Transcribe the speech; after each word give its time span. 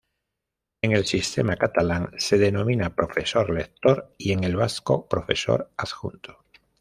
En 0.81 0.93
el 0.93 1.05
sistema 1.05 1.57
catalán 1.57 2.09
se 2.17 2.39
denomina 2.39 2.95
Profesor 2.95 3.51
Lector 3.51 4.15
y 4.17 4.31
en 4.31 4.43
el 4.43 4.55
vasco 4.55 5.07
Profesor 5.07 5.71
Adjunto. 5.77 6.43